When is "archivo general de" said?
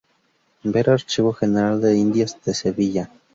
0.89-1.95